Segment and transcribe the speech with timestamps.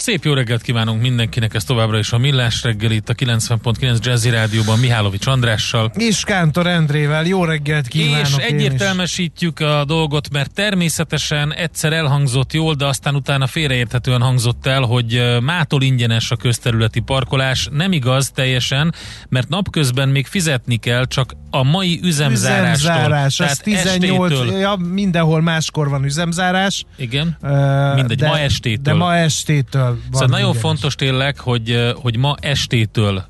[0.00, 4.30] Szép jó reggelt kívánunk mindenkinek, ez továbbra is a Millás reggel itt a 90.9 Jazzy
[4.30, 5.90] Rádióban Mihálovics Andrással.
[5.94, 12.74] És Kántor Endrével, jó reggelt kívánok És egyértelmesítjük a dolgot, mert természetesen egyszer elhangzott jól,
[12.74, 17.68] de aztán utána félreérthetően hangzott el, hogy mától ingyenes a közterületi parkolás.
[17.72, 18.94] Nem igaz teljesen,
[19.28, 22.92] mert napközben még fizetni kell, csak a mai üzemzárástól.
[22.92, 26.84] Üzemzárás, az 18, ja, mindenhol máskor van üzemzárás.
[26.96, 27.36] Igen,
[27.94, 28.94] mindegy, de, ma estétől.
[28.94, 30.62] De ma estétől van Szóval nagyon ingyenes.
[30.62, 33.24] fontos tényleg, hogy, hogy ma estétől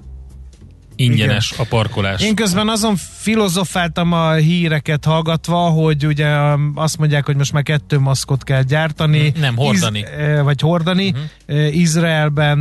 [0.96, 1.64] ingyenes Igen.
[1.64, 2.22] a parkolás.
[2.22, 6.28] Én közben azon filozofáltam a híreket hallgatva, hogy ugye
[6.74, 9.32] azt mondják, hogy most már kettő maszkot kell gyártani.
[9.40, 9.98] Nem, hordani.
[9.98, 11.14] Iz, vagy hordani.
[11.46, 11.76] Uh-huh.
[11.76, 12.58] Izraelben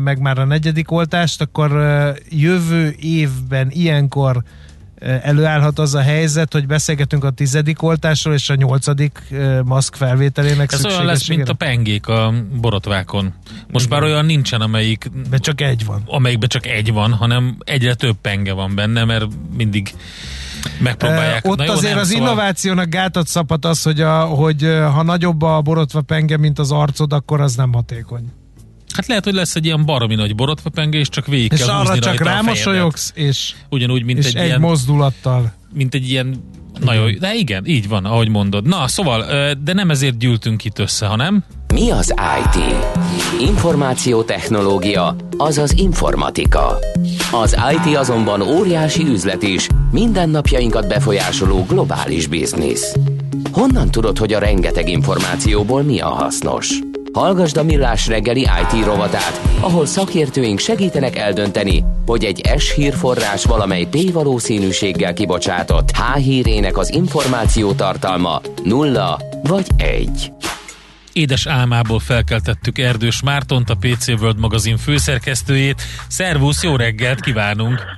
[0.00, 1.70] meg már a negyedik oltást, akkor
[2.30, 4.42] jövő évben ilyenkor
[5.00, 10.84] előállhat az a helyzet, hogy beszélgetünk a tizedik oltásról és a nyolcadik maszk felvételének Ez
[10.84, 13.34] olyan lesz, mint a pengék a borotvákon.
[13.72, 13.98] Most Igen.
[13.98, 15.10] már olyan nincsen, amelyik...
[15.30, 16.02] De csak egy van.
[16.06, 19.26] Amelyikben csak egy van, hanem egyre több penge van benne, mert
[19.56, 19.94] mindig
[20.80, 21.46] megpróbálják.
[21.46, 22.26] ott Na jó, azért nem, az szóval...
[22.26, 27.12] innovációnak gátat szabad az, hogy, a, hogy ha nagyobb a borotva penge, mint az arcod,
[27.12, 28.32] akkor az nem hatékony.
[28.94, 30.34] Hát lehet, hogy lesz egy ilyen baromi nagy
[30.74, 34.46] penge, és csak végig és kell arra csak rámosolyogsz, és, Ugyanúgy, mint és egy, egy
[34.46, 35.52] ilyen, mozdulattal.
[35.74, 36.42] Mint egy ilyen
[36.84, 38.66] Na jó, de igen, így van, ahogy mondod.
[38.66, 39.24] Na, szóval,
[39.64, 41.44] de nem ezért gyűltünk itt össze, hanem...
[41.74, 42.14] Mi az
[42.44, 42.74] IT?
[43.40, 46.78] Információtechnológia, azaz informatika.
[47.32, 52.94] Az IT azonban óriási üzlet is, mindennapjainkat befolyásoló globális biznisz.
[53.52, 56.78] Honnan tudod, hogy a rengeteg információból mi a hasznos?
[57.18, 63.84] Hallgasd a Millás reggeli IT rovatát, ahol szakértőink segítenek eldönteni, hogy egy S hírforrás valamely
[63.90, 70.32] P valószínűséggel kibocsátott H hírének az információ tartalma nulla vagy egy.
[71.12, 75.82] Édes álmából felkeltettük Erdős Mártont, a PC World magazin főszerkesztőjét.
[76.08, 77.97] Szervusz, jó reggelt kívánunk!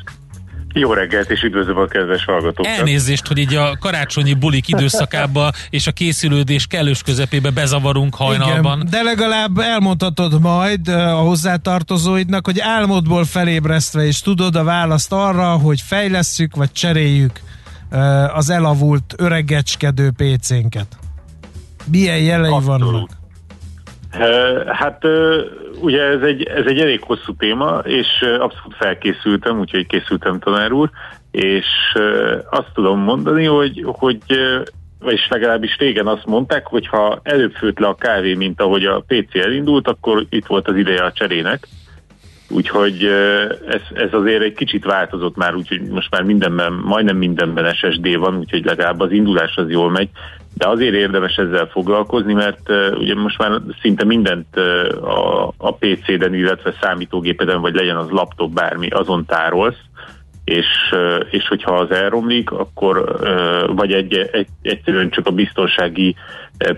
[0.72, 2.78] Jó reggelt, és üdvözlöm a kedves hallgatókat.
[2.78, 8.78] Elnézést, hogy így a karácsonyi bulik időszakába és a készülődés kellős közepébe bezavarunk hajnalban.
[8.78, 15.50] Igen, de legalább elmondhatod majd a hozzátartozóidnak, hogy álmodból felébresztve is tudod a választ arra,
[15.50, 17.40] hogy fejlesszük vagy cseréljük
[18.34, 20.98] az elavult öregecskedő PC-nket.
[21.90, 22.80] Milyen jelei Abszolút.
[22.80, 23.19] vannak?
[24.66, 25.04] Hát
[25.80, 30.90] ugye ez egy, ez egy elég hosszú téma, és abszolút felkészültem, úgyhogy készültem tanár úr,
[31.30, 31.66] és
[32.50, 34.18] azt tudom mondani, hogy, hogy
[35.00, 39.04] vagyis legalábbis régen azt mondták, hogy ha előbb főtt le a kávé, mint ahogy a
[39.06, 41.68] PC elindult, akkor itt volt az ideje a cserének.
[42.48, 43.04] Úgyhogy
[43.68, 48.36] ez, ez azért egy kicsit változott már, úgyhogy most már mindenben, majdnem mindenben SSD van,
[48.36, 50.08] úgyhogy legalább az indulás az jól megy,
[50.60, 55.74] de azért érdemes ezzel foglalkozni, mert uh, ugye most már szinte mindent uh, a, a
[55.74, 59.80] PC-den, illetve számítógépeden, vagy legyen az laptop, bármi, azon tárolsz,
[60.44, 66.16] és, uh, és hogyha az elromlik, akkor uh, vagy egy, egy, egyszerűen csak a biztonsági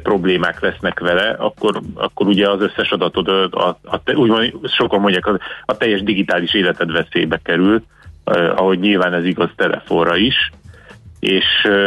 [0.03, 5.26] problémák lesznek vele, akkor, akkor ugye az összes adatod, a, a, a, úgy sokan mondják,
[5.26, 7.82] a, a teljes digitális életed veszélybe kerül,
[8.25, 10.50] uh, ahogy nyilván ez igaz telefonra is,
[11.22, 11.44] és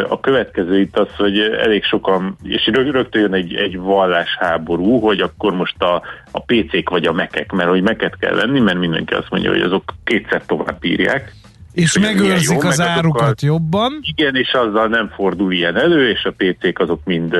[0.09, 5.53] a következő itt az, hogy elég sokan, és rögtön jön egy, egy vallásháború, hogy akkor
[5.53, 6.01] most a,
[6.31, 9.61] a PC-k vagy a mekek, mert hogy meket kell venni, mert mindenki azt mondja, hogy
[9.61, 11.33] azok kétszer tovább írják.
[11.73, 13.99] És megőrzik jó, az meg árukat azokkal, jobban.
[14.01, 17.37] Igen, és azzal nem fordul ilyen elő, és a PC-k azok mind,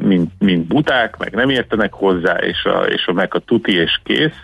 [0.00, 4.00] mind, mind buták, meg nem értenek hozzá, és a, és a meg a tuti és
[4.02, 4.38] kész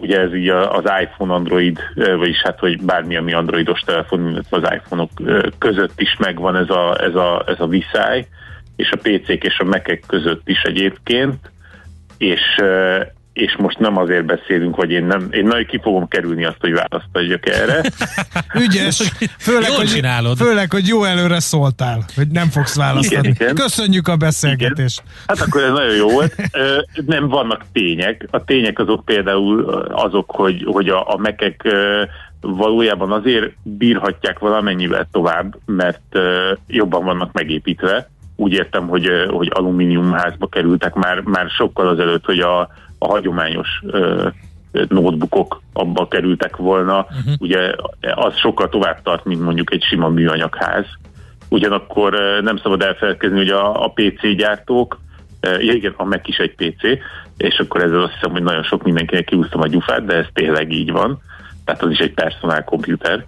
[0.00, 4.72] Ugye ez így az iPhone, Android, vagyis hát, hogy bármi, ami androidos telefon, illetve az
[4.74, 5.10] iPhone-ok
[5.58, 8.26] között is megvan ez a, ez a, ez a viszály,
[8.76, 11.50] és a PC-k és a Mac-ek között is egyébként,
[12.18, 12.40] és,
[13.38, 16.72] és most nem azért beszélünk, hogy én nem, én nagyon ki fogom kerülni azt, hogy
[16.72, 17.80] választ adjak erre.
[18.64, 20.36] Ügyes, főleg, hogy, csinálod.
[20.36, 23.28] főleg, hogy jó előre szóltál, hogy nem fogsz választani.
[23.28, 23.54] Igen, igen.
[23.54, 25.02] Köszönjük a beszélgetést.
[25.04, 25.22] Igen.
[25.26, 26.34] Hát akkor ez nagyon jó volt.
[27.06, 28.28] Nem vannak tények.
[28.30, 31.68] A tények azok például azok, hogy, hogy a, a mekek
[32.40, 36.18] valójában azért bírhatják valamennyivel tovább, mert
[36.66, 38.08] jobban vannak megépítve.
[38.36, 43.82] Úgy értem, hogy, hogy alumíniumházba kerültek már, már sokkal azelőtt, hogy a, a hagyományos
[44.88, 46.98] notebookok abba kerültek volna.
[46.98, 47.34] Uh-huh.
[47.38, 47.74] Ugye
[48.14, 50.84] az sokkal tovább tart, mint mondjuk egy sima műanyagház.
[51.48, 55.00] Ugyanakkor nem szabad elfelelkezni, hogy a, a PC gyártók,
[55.40, 56.82] ja igen, a Mac is egy PC,
[57.36, 60.72] és akkor ezzel azt hiszem, hogy nagyon sok mindenkinek kiúztam a gyufát, de ez tényleg
[60.72, 61.20] így van.
[61.64, 63.24] Tehát az is egy personál komputer,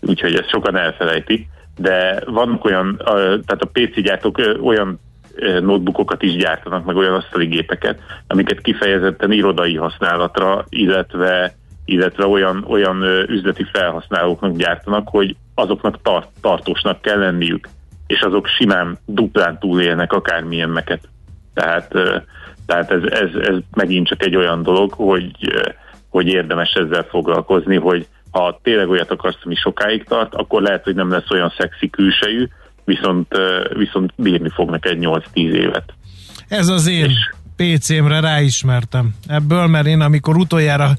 [0.00, 1.46] úgyhogy ezt sokan elfelejtik.
[1.76, 2.96] De vannak olyan,
[3.46, 5.00] tehát a PC gyártók olyan
[5.60, 13.02] notebookokat is gyártanak, meg olyan asztali gépeket, amiket kifejezetten irodai használatra, illetve, illetve olyan, olyan
[13.28, 17.68] üzleti felhasználóknak gyártanak, hogy azoknak tart, tartósnak kell lenniük,
[18.06, 21.08] és azok simán duplán túlélnek akármilyen meket.
[21.54, 21.88] Tehát,
[22.66, 25.30] tehát ez, ez, ez megint csak egy olyan dolog, hogy,
[26.08, 30.94] hogy érdemes ezzel foglalkozni, hogy ha tényleg olyat akarsz, ami sokáig tart, akkor lehet, hogy
[30.94, 32.48] nem lesz olyan szexi külsejű,
[32.84, 33.28] viszont,
[33.76, 35.94] viszont bírni fognak egy 8-10 évet.
[36.48, 37.30] Ez az én és...
[37.56, 40.96] PC-mre ráismertem ebből, mert én amikor utoljára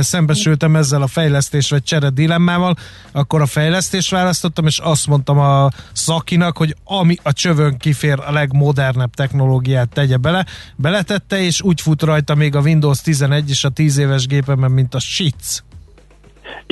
[0.00, 2.74] szembesültem ezzel a fejlesztés vagy csere dilemmával,
[3.12, 8.32] akkor a fejlesztést választottam, és azt mondtam a szakinak, hogy ami a csövön kifér a
[8.32, 13.68] legmodernebb technológiát tegye bele, beletette, és úgy fut rajta még a Windows 11 és a
[13.68, 15.62] 10 éves gépemben, mint a shits.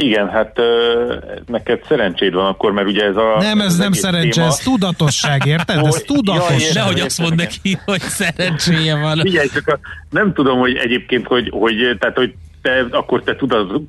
[0.00, 1.14] Igen, hát ö,
[1.46, 3.36] neked szerencséd van akkor, mert ugye ez a...
[3.38, 4.46] Nem, ez nem szerencse, téma...
[4.46, 5.86] ez tudatosság, érted?
[5.86, 6.60] Ez tudatosság.
[6.60, 9.18] Ja, Nehogy azt mond neki, hogy szerencséje van.
[9.18, 9.78] Figyelj, csak a,
[10.10, 12.34] nem tudom, hogy egyébként, hogy, hogy, tehát, hogy
[12.68, 13.36] te, akkor te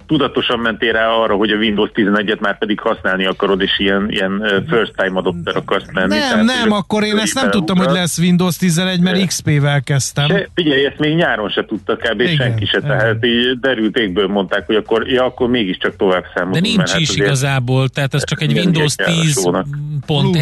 [0.07, 4.63] tudatosan mentél rá arra, hogy a Windows 11-et már pedig használni akarod, és ilyen, ilyen
[4.69, 6.07] first time adopter akarsz menni.
[6.07, 10.27] Nem, tehát, nem, akkor én ezt nem tudtam, hogy lesz Windows 11, mert XP-vel kezdtem.
[10.27, 12.19] Se, figyelj, ezt még nyáron se tudta kb.
[12.19, 16.63] és senki se, tehát így derült égből mondták, hogy akkor, ja, akkor mégiscsak tovább számolunk.
[16.63, 20.39] De nincs hát is igazából, tehát ez csak egy Windows 10.1,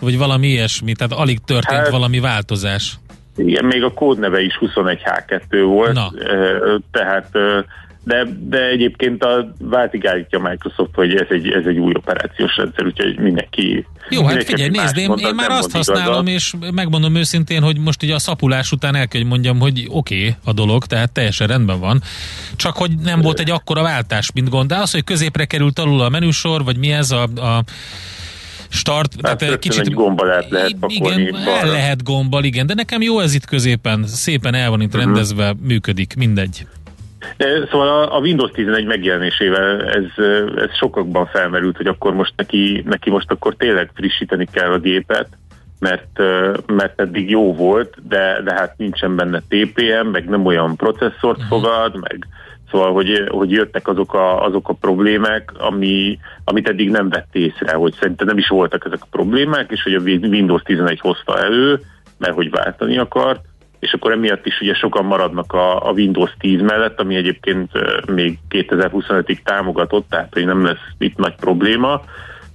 [0.00, 2.98] vagy valami ilyesmi, tehát alig történt hát, valami változás.
[3.36, 6.12] Igen, még a kódneve is 21H2 volt, Na.
[6.90, 7.38] tehát
[8.04, 12.84] de, de egyébként a váltig állítja Microsoft, hogy ez egy, ez egy új operációs rendszer,
[12.84, 13.86] úgyhogy mindenki...
[14.10, 16.28] Jó, hát figyelj, nézd, én, én már azt használom, igazat.
[16.28, 20.18] és megmondom őszintén, hogy most ugye a szapulás után el kell, hogy mondjam, hogy oké
[20.18, 22.02] okay a dolog, tehát teljesen rendben van,
[22.56, 26.00] csak hogy nem volt egy akkora váltás, mint gond, de az, hogy középre került alul
[26.00, 27.62] a menüsor, vagy mi ez a, a
[28.72, 29.14] start.
[29.22, 31.22] Hát tehát kicsit egy gomba lehet, lehet pakolni.
[31.22, 34.94] Igen, el lehet gombal, igen, de nekem jó ez itt középen, szépen el van itt
[34.94, 35.04] uh-huh.
[35.04, 36.66] rendezve, működik, mindegy.
[37.70, 40.24] Szóval a, Windows 11 megjelenésével ez,
[40.56, 45.28] ez sokakban felmerült, hogy akkor most neki, neki most akkor tényleg frissíteni kell a gépet,
[45.78, 46.18] mert,
[46.66, 51.48] mert eddig jó volt, de, de hát nincsen benne TPM, meg nem olyan processzort uh-huh.
[51.48, 52.26] fogad, meg
[52.72, 57.74] Szóval, hogy, hogy jöttek azok a, azok a problémák, ami, amit eddig nem vett észre,
[57.74, 61.80] hogy szerintem nem is voltak ezek a problémák, és hogy a Windows 11 hozta elő,
[62.18, 63.44] mert hogy váltani akart,
[63.78, 67.70] és akkor emiatt is ugye sokan maradnak a, a Windows 10 mellett, ami egyébként
[68.10, 72.02] még 2025-ig támogatott, tehát hogy nem lesz itt nagy probléma,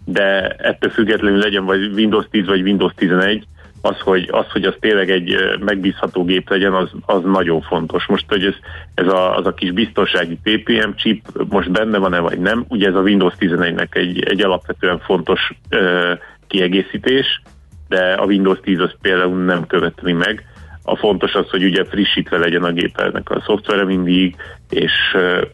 [0.05, 3.47] de ettől függetlenül legyen vagy Windows 10 vagy Windows 11,
[3.81, 8.06] az, hogy az, hogy az tényleg egy megbízható gép legyen, az, az nagyon fontos.
[8.06, 8.56] Most, hogy ez,
[8.94, 12.95] ez a, az a kis biztonsági TPM chip most benne van-e vagy nem, ugye ez
[12.95, 16.13] a Windows 11-nek egy, egy alapvetően fontos ö,
[16.48, 17.41] kiegészítés,
[17.88, 20.46] de a Windows 10 az például nem követni meg.
[20.84, 24.36] A fontos az, hogy ugye frissítve legyen a gépelnek a szoftvere mindig,
[24.69, 24.91] és,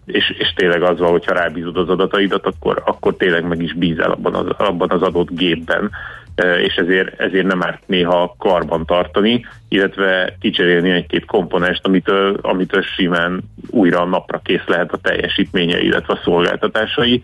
[0.06, 4.12] és, és tényleg az van, hogyha rábízod az adataidat, akkor, akkor tényleg meg is bízál
[4.12, 5.92] abban az, abban az adott gépben
[6.36, 13.44] és ezért, ezért nem árt néha karban tartani, illetve kicserélni egy-két komponest, amitől, amitől simán
[13.70, 17.24] újra a napra kész lehet a teljesítménye, illetve a szolgáltatásai.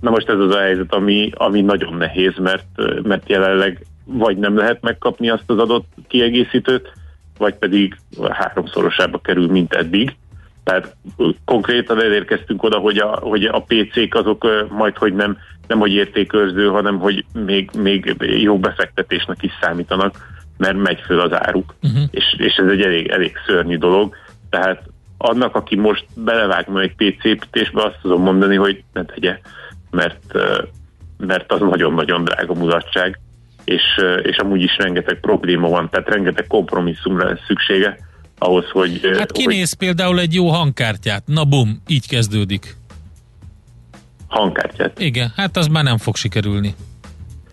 [0.00, 2.66] Na most ez az a helyzet, ami, ami nagyon nehéz, mert,
[3.02, 6.92] mert jelenleg vagy nem lehet megkapni azt az adott kiegészítőt,
[7.38, 7.96] vagy pedig
[8.30, 10.16] háromszorosába kerül, mint eddig.
[10.64, 10.96] Tehát
[11.44, 15.38] konkrétan elérkeztünk oda, hogy a, hogy a PC-k azok majd, hogy nem
[15.70, 20.14] nem hogy értékőrző, hanem hogy még, még jó befektetésnek is számítanak,
[20.56, 22.02] mert megy föl az áruk, uh-huh.
[22.10, 24.14] és, és ez egy elég, elég szörnyű dolog.
[24.50, 24.82] Tehát
[25.18, 29.38] annak, aki most belevágna egy PC építésbe, azt tudom mondani, hogy ne tegye,
[29.90, 30.38] mert,
[31.18, 33.20] mert az nagyon-nagyon drága mulatság,
[33.64, 33.82] és,
[34.22, 37.98] és amúgy is rengeteg probléma van, tehát rengeteg kompromisszumra lesz szüksége
[38.40, 39.00] ahhoz, hogy...
[39.18, 39.78] Hát kinéz hogy...
[39.78, 42.78] például egy jó hangkártyát, na bum, így kezdődik
[44.30, 45.00] hangkártyát.
[45.00, 46.74] Igen, hát az már nem fog sikerülni.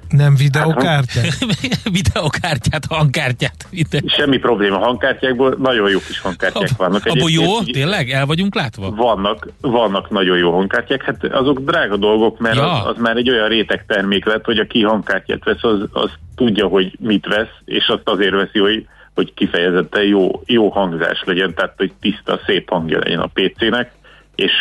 [0.10, 1.26] Nem videokártyát?
[1.26, 1.60] Hát,
[2.00, 3.68] videokártyát, hangkártyát.
[3.70, 4.02] Ide.
[4.06, 7.06] Semmi probléma hangkártyákból, nagyon jó kis hangkártyák Ab, vannak.
[7.06, 7.62] Abból jó?
[7.62, 8.10] Tényleg?
[8.10, 8.90] El vagyunk látva?
[8.90, 12.72] Vannak, vannak nagyon jó hangkártyák, hát azok drága dolgok, mert ja.
[12.72, 16.68] az, az már egy olyan réteg termék lett, hogy aki hangkártyát vesz, az, az tudja,
[16.68, 21.74] hogy mit vesz, és azt azért veszi, hogy, hogy kifejezetten jó, jó hangzás legyen, tehát
[21.78, 23.92] hogy tiszta, szép hangja legyen a PC-nek
[24.38, 24.54] és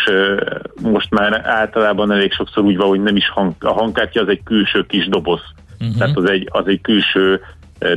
[0.83, 4.43] most már általában elég sokszor úgy van, hogy nem is hang, a hangkártya az egy
[4.45, 5.41] külső kis doboz.
[5.81, 5.97] Uh-huh.
[5.97, 7.41] Tehát az egy, az egy külső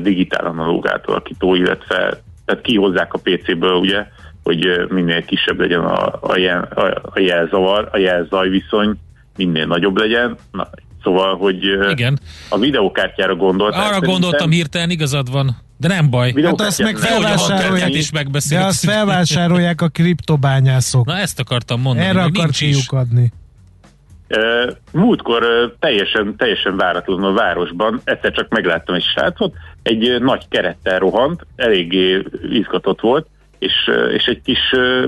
[0.01, 4.07] digitál analóg átalakító, illetve tehát kihozzák a PC-ből ugye,
[4.43, 8.93] hogy minél kisebb legyen a, a, jel, a, a jelzavar, a jelzaj viszony,
[9.37, 10.37] minél nagyobb legyen.
[10.51, 10.69] Na,
[11.03, 12.20] szóval, hogy Igen.
[12.50, 13.82] a videókártyára gondoltam.
[13.82, 15.58] Arra gondoltam hirtelen, igazad van.
[15.77, 16.34] De nem baj.
[16.44, 18.12] Hát azt meg felvásárolják, is
[18.50, 21.06] de azt felvásárolják a kriptobányászok.
[21.06, 22.08] Na ezt akartam mondani.
[22.08, 23.32] Erre akartjuk adni.
[24.91, 29.53] Múltkor teljesen, teljesen váratlanul a városban egyszer csak megláttam egy srácot,
[29.84, 33.27] egy nagy kerettel rohant, eléggé izgatott volt,
[33.60, 33.74] és,
[34.13, 34.60] és egy kis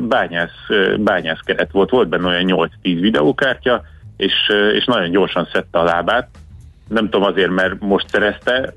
[0.01, 0.67] bányász,
[0.97, 3.81] bányász keret volt, volt benne olyan 8-10 videókártya,
[4.21, 4.33] és,
[4.73, 6.27] és nagyon gyorsan szedte a lábát.
[6.87, 8.73] Nem tudom azért, mert most szerezte,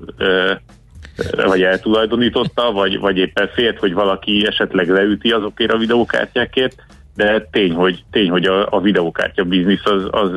[1.45, 6.83] vagy eltulajdonította, vagy, vagy éppen félt, hogy valaki esetleg leüti azokért a videókártyákért,
[7.15, 10.31] de tény, hogy, tény, hogy a, a videókártya biznisz az, az,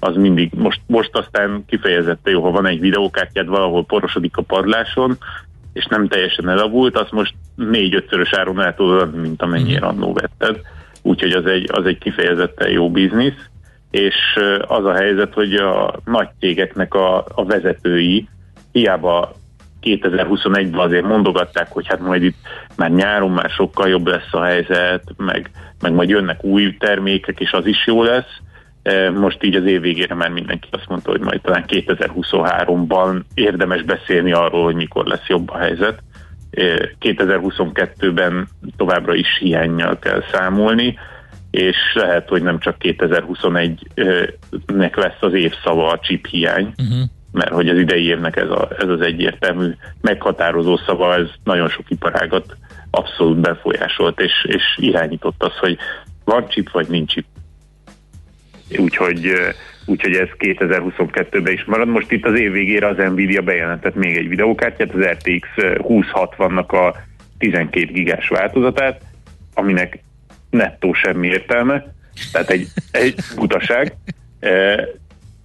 [0.00, 5.18] az mindig, most, most aztán kifejezetten jó, ha van egy videókártyád valahol porosodik a padláson,
[5.72, 10.60] és nem teljesen elavult, azt most négy-ötszörös áron el tudod adni, mint amennyire annó vetted.
[11.02, 13.50] Úgyhogy az egy, az egy kifejezetten jó biznisz,
[13.90, 14.14] és
[14.66, 18.28] az a helyzet, hogy a nagy cégeknek a, a vezetői
[18.72, 19.32] hiába
[19.82, 22.36] 2021-ben azért mondogatták, hogy hát majd itt
[22.76, 25.50] már nyáron már sokkal jobb lesz a helyzet, meg,
[25.80, 28.40] meg majd jönnek új termékek, és az is jó lesz.
[29.14, 34.32] Most így az év végére már mindenki azt mondta, hogy majd talán 2023-ban érdemes beszélni
[34.32, 35.98] arról, hogy mikor lesz jobb a helyzet.
[37.00, 40.98] 2022-ben e, továbbra is hiányjal kell számolni,
[41.56, 47.68] és lehet, hogy nem csak 2021-nek lesz az évszava a chip hiány, uh-huh mert hogy
[47.68, 49.70] az idei évnek ez, a, ez az egyértelmű
[50.00, 52.56] meghatározó szava, ez nagyon sok iparágat
[52.90, 55.78] abszolút befolyásolt, és, és irányított az, hogy
[56.24, 57.24] van chip, vagy nincs chip.
[58.78, 59.32] Úgyhogy,
[59.86, 61.88] úgyhogy ez 2022-ben is marad.
[61.88, 66.96] Most itt az év végére az Nvidia bejelentett még egy videókártyát, az RTX 2060-nak a
[67.38, 69.02] 12 gigás változatát,
[69.54, 70.02] aminek
[70.50, 71.94] nettó semmi értelme,
[72.32, 73.96] tehát egy, egy butaság.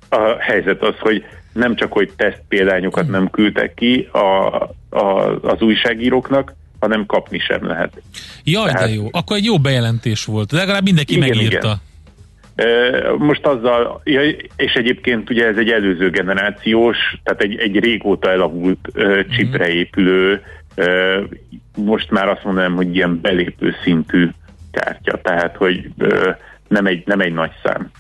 [0.10, 4.55] A helyzet az, hogy nem csak, hogy teszt példányokat nem küldtek ki a,
[4.89, 8.01] a, az újságíróknak, hanem kapni sem lehet.
[8.43, 9.08] Jaj, Tehát, de jó.
[9.12, 10.51] Akkor egy jó bejelentés volt.
[10.51, 11.67] Legalább mindenki igen, megírta.
[11.67, 11.89] Igen.
[13.17, 14.01] Most azzal,
[14.55, 18.89] és egyébként ugye ez egy előző generációs, tehát egy, egy régóta elavult
[19.29, 19.77] csipre mhm.
[19.77, 20.41] épülő,
[21.75, 24.29] most már azt mondanám, hogy ilyen belépő szintű
[24.71, 25.89] kártya, tehát hogy
[26.67, 27.91] nem egy, nem egy nagy szám.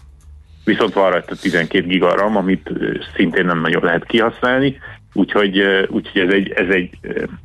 [0.65, 2.69] Viszont van rajta 12 giga RAM, amit
[3.15, 4.77] szintén nem nagyon lehet kihasználni,
[5.13, 6.89] úgyhogy, úgyhogy ez, egy, ez egy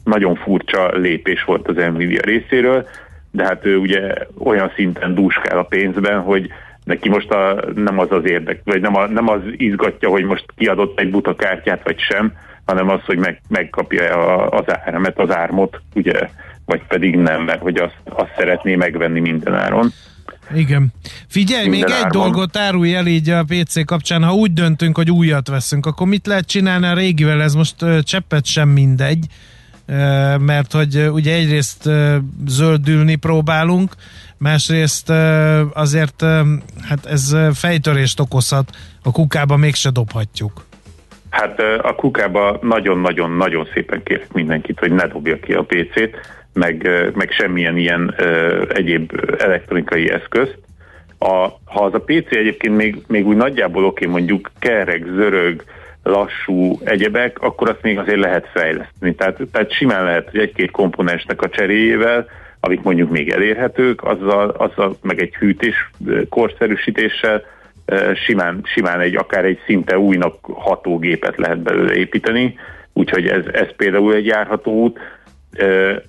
[0.05, 2.87] nagyon furcsa lépés volt az Nvidia részéről,
[3.31, 6.51] de hát ő ugye olyan szinten dúskál a pénzben, hogy
[6.85, 10.45] neki most a, nem az az érdek, vagy nem, a, nem az izgatja, hogy most
[10.57, 12.33] kiadott egy buta kártyát, vagy sem,
[12.65, 16.29] hanem az, hogy meg, megkapja az áramet, az ármot, ugye,
[16.67, 19.93] vagy pedig nem, mert hogy azt, azt szeretné megvenni minden áron.
[20.55, 20.93] Igen.
[21.29, 25.11] Figyelj, Minden még egy dolgot árulj el így a PC kapcsán, ha úgy döntünk, hogy
[25.11, 27.43] újat veszünk, akkor mit lehet csinálni a régivel?
[27.43, 29.27] Ez most cseppet sem mindegy,
[29.89, 31.91] uh, mert hogy ugye egyrészt
[32.47, 33.95] zöldülni próbálunk,
[34.39, 35.11] másrészt
[35.73, 36.25] azért
[36.83, 40.66] hát ez fejtörést okozhat, a kukába mégse dobhatjuk.
[41.37, 46.17] Hát a kukába nagyon-nagyon-nagyon szépen kérek mindenkit, hogy ne dobja ki a PC-t,
[46.53, 48.15] meg, meg semmilyen ilyen
[48.69, 50.59] egyéb elektronikai eszközt.
[51.19, 55.65] A, ha az a PC egyébként még, még úgy nagyjából oké, mondjuk kerek, zörög,
[56.03, 59.15] lassú egyebek, akkor azt még azért lehet fejleszteni.
[59.15, 62.27] Tehát, tehát simán lehet, hogy egy-két komponensnek a cseréjével,
[62.61, 65.91] amik mondjuk még elérhetők, azzal, azzal meg egy hűtés
[66.29, 67.43] korszerűsítéssel
[68.27, 72.59] simán, simán egy, akár egy szinte újnak ható gépet lehet belőle építeni,
[72.93, 74.99] úgyhogy ez, ez például egy járható út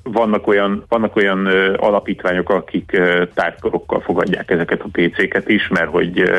[0.04, 1.46] vannak olyan, vannak olyan
[1.78, 3.02] alapítványok, akik
[3.34, 6.32] tárgykorokkal fogadják ezeket a PC-ket is, mert hogy,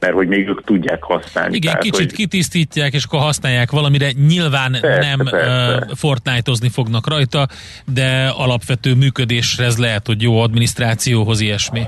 [0.00, 1.56] mert hogy még ők tudják használni.
[1.56, 2.12] Igen, Tehát, kicsit hogy...
[2.12, 4.10] kitisztítják, és akkor használják valamire.
[4.26, 6.68] Nyilván persze, nem persze.
[6.72, 7.46] Fognak rajta,
[7.94, 11.82] de alapvető működésre ez lehet, hogy jó adminisztrációhoz ilyesmi.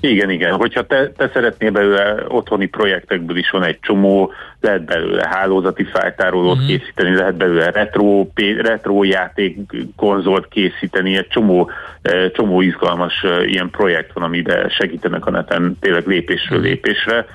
[0.00, 0.52] Igen, igen.
[0.52, 6.56] Hogyha te, te szeretnél belőle otthoni projektekből is van egy csomó, lehet belőle hálózati fájtárolót
[6.56, 6.66] mm-hmm.
[6.66, 8.26] készíteni, lehet belőle retro,
[8.58, 9.56] retro játék
[9.96, 11.70] konzolt készíteni, egy csomó,
[12.02, 16.66] eh, csomó izgalmas eh, ilyen projekt van, amiben segítenek a neten tényleg lépésről mhm.
[16.66, 17.26] lépésre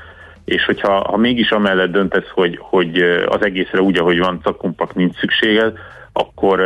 [0.45, 4.95] és hogyha ha mégis amellett döntesz, hogy, hogy eh, az egészre úgy, ahogy van, szakkumpak
[4.95, 5.73] nincs szükséged,
[6.17, 6.61] akkor,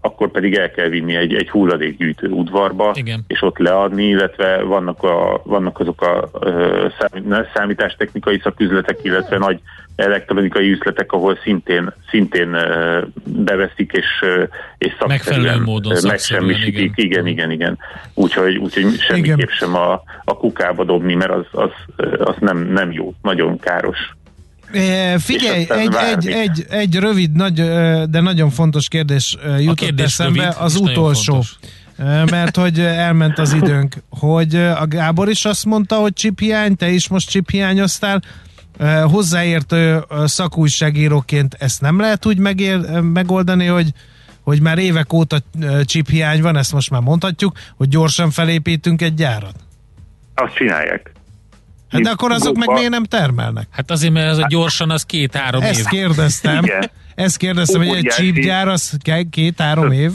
[0.00, 3.24] akkor pedig el kell vinni egy, egy hulladékgyűjtő udvarba, Igen.
[3.26, 6.30] és ott leadni, illetve vannak, a, vannak azok a
[7.54, 9.60] számítástechnikai szaküzletek, illetve nagy
[9.96, 12.56] elektronikai üzletek, ahol szintén, szintén
[13.24, 14.24] beveszik, és,
[14.78, 16.92] és szakszerűen módon megsemmisítik.
[16.94, 17.26] Igen.
[17.26, 17.78] igen, igen, igen.
[18.14, 19.48] Úgyhogy, úgyhogy semmiképp igen.
[19.50, 21.70] sem a, a kukába dobni, mert az, az,
[22.18, 23.98] az nem, nem jó, nagyon káros.
[25.18, 27.54] Figyelj, egy, egy, egy, egy rövid, nagy,
[28.10, 31.44] de nagyon fontos kérdés jutott kérdés eszembe, rövid, az utolsó.
[32.30, 37.08] Mert hogy elment az időnk, hogy a Gábor is azt mondta, hogy csiphiány, te is
[37.08, 38.22] most csiphiányoztál,
[39.04, 43.92] hozzáértő szakújságíróként ezt nem lehet úgy megér, megoldani, hogy
[44.42, 45.38] hogy már évek óta
[45.84, 49.54] csiphiány van, ezt most már mondhatjuk, hogy gyorsan felépítünk egy gyárat?
[50.34, 51.12] Azt csinálják.
[51.92, 53.66] Hát de akkor azok meg miért nem termelnek?
[53.70, 55.68] Hát azért, mert ez a gyorsan az két-három év.
[55.68, 56.64] Ezt kérdeztem.
[56.64, 56.90] Igen.
[57.14, 58.98] Ezt kérdeztem, hogy egy csípgyár az
[59.30, 60.12] két-három év?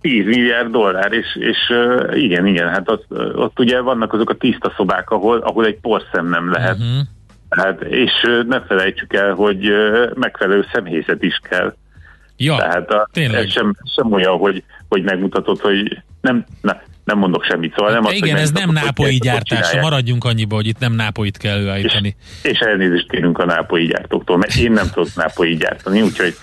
[0.00, 4.34] 10 milliárd dollár, és, és uh, igen, igen, hát ott, ott ugye vannak azok a
[4.34, 6.76] tiszta szobák, ahol, ahol egy porszem nem lehet.
[6.76, 7.06] Uh-huh.
[7.48, 11.74] Hát, és uh, ne felejtsük el, hogy uh, megfelelő személyzet is kell.
[12.36, 13.44] Ja, Tehát a, tényleg.
[13.44, 17.74] Ez sem, sem olyan, hogy, hogy megmutatod, hogy nem, na, nem mondok semmit.
[17.76, 21.56] Szóval nem az, igen, ez nem nápoi gyártása, maradjunk annyiba, hogy itt nem nápoit kell
[21.56, 22.16] előállítani.
[22.42, 26.34] És, és elnézést kérünk a nápoi gyártóktól, mert én nem tudok nápoi gyártani, úgyhogy...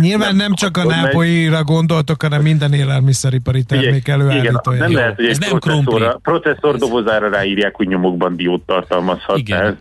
[0.00, 4.78] Nyilván nem, nem csak a nápoira gondoltok, hanem minden élelmiszeripari termék előállítója.
[4.78, 9.38] Nem lehet, hogy egy processzor, processzor dobozára ráírják, hogy nyomokban diót tartalmazhat.
[9.38, 9.60] Igen.
[9.60, 9.74] Ez,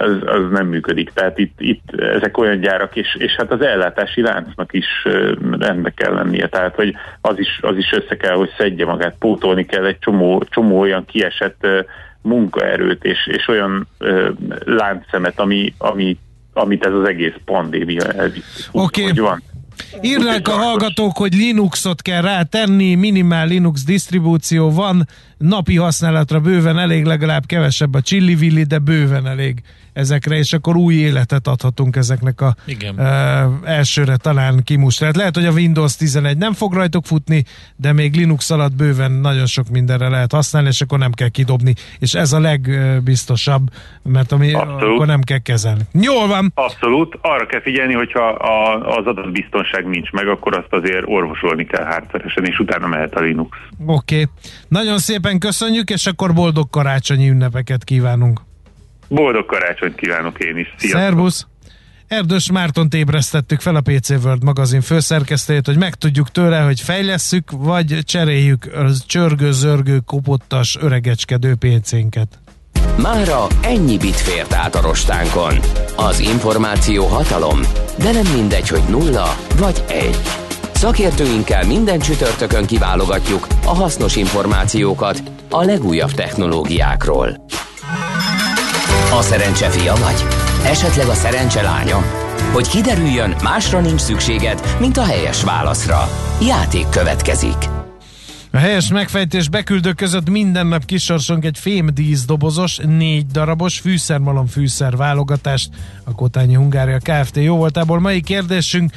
[0.00, 1.10] az, az nem működik.
[1.14, 4.86] Tehát itt, itt ezek olyan gyárak, és, és hát az ellátási láncnak is
[5.58, 6.48] rendbe kell lennie.
[6.48, 10.44] Tehát, hogy az is, az is össze kell, hogy szedje magát, pótolni kell egy csomó,
[10.48, 11.66] csomó olyan kiesett
[12.22, 13.86] munkaerőt, és, és olyan
[14.64, 16.18] láncszemet, ami, ami,
[16.52, 18.68] amit ez az egész pandémia elvisz.
[18.72, 19.02] Oké.
[19.02, 19.24] Okay.
[19.24, 19.42] van.
[20.42, 25.06] A hallgatók, hogy Linuxot kell rátenni, minimál Linux disztribúció van,
[25.38, 30.94] napi használatra bőven elég, legalább kevesebb a chili de bőven elég ezekre, és akkor új
[30.94, 32.94] életet adhatunk ezeknek a Igen.
[32.98, 34.98] Uh, elsőre talán kimust.
[34.98, 37.44] Tehát lehet, hogy a Windows 11 nem fog rajtuk futni,
[37.76, 41.74] de még Linux alatt bőven nagyon sok mindenre lehet használni, és akkor nem kell kidobni,
[41.98, 43.68] és ez a legbiztosabb,
[44.02, 44.82] mert ami Abszolút.
[44.82, 45.82] akkor nem kell kezelni.
[45.92, 46.52] Jól van!
[46.54, 47.18] Abszolút.
[47.20, 52.44] Arra kell figyelni, hogyha a, az adatbiztonság nincs meg, akkor azt azért orvosolni kell hátszeresen,
[52.44, 53.56] és utána mehet a Linux.
[53.86, 54.14] Oké.
[54.14, 54.26] Okay.
[54.68, 58.40] Nagyon szépen köszönjük, és akkor boldog karácsonyi ünnepeket kívánunk.
[59.10, 60.74] Boldog karácsonyt kívánok én is.
[60.76, 61.00] Sziasztok.
[61.00, 61.46] Szervusz!
[62.08, 67.98] Erdős Márton ébresztettük fel a PC World magazin főszerkesztőjét, hogy megtudjuk tőle, hogy fejlesszük, vagy
[68.04, 72.28] cseréljük az csörgő-zörgő, kopottas, öregecskedő PC-nket.
[73.02, 75.54] Mára ennyi bit fért át a rostánkon.
[75.96, 77.60] Az információ hatalom,
[77.98, 80.18] de nem mindegy, hogy nulla vagy egy.
[80.72, 87.46] Szakértőinkkel minden csütörtökön kiválogatjuk a hasznos információkat a legújabb technológiákról.
[89.18, 90.24] A szerencse fia vagy?
[90.64, 91.96] Esetleg a szerencse lánya?
[92.52, 96.08] Hogy kiderüljön, másra nincs szükséged, mint a helyes válaszra.
[96.46, 97.56] Játék következik.
[98.50, 104.96] A helyes megfejtés beküldők között minden nap kisorsunk egy fémdísz dobozos, négy darabos fűszermalom fűszer
[104.96, 105.70] válogatást
[106.04, 107.36] a Kotányi Hungária Kft.
[107.36, 108.92] Jó voltából mai kérdésünk,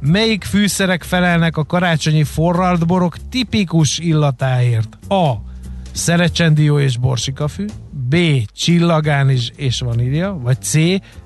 [0.00, 4.98] melyik fűszerek felelnek a karácsonyi forralt borok tipikus illatáért?
[5.08, 5.32] A.
[5.92, 7.64] Szerecsendió és borsikafű,
[8.08, 8.16] B.
[8.54, 10.74] Csillagánizs és vanília, vagy C.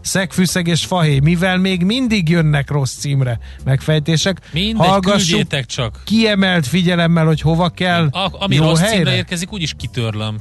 [0.01, 4.39] Szegfűszeg és fahéj, mivel még mindig jönnek rossz címre megfejtések.
[4.53, 6.03] Mindegy, Hallgassuk csak.
[6.05, 8.09] kiemelt figyelemmel, hogy hova kell.
[8.11, 8.97] A, ami Jó rossz helyre?
[8.97, 10.39] címre érkezik, úgyis kitörlöm.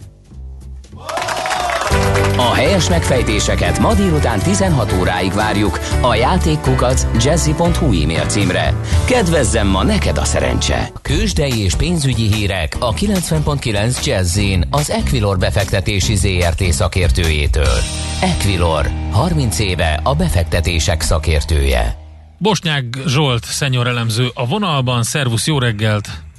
[2.42, 8.74] A helyes megfejtéseket ma délután 16 óráig várjuk a játékkukac jazzy.hu e-mail címre.
[9.06, 10.92] Kedvezzem ma neked a szerencse!
[11.02, 17.78] Kősdei és pénzügyi hírek a 90.9 Jazzin az Equilor befektetési ZRT szakértőjétől.
[18.22, 21.96] Equilor, 30 éve a befektetések szakértője.
[22.38, 25.04] Bosnyák Zsolt, szenyor elemző a vonalban.
[25.04, 26.31] Szervusz, jó reggelt!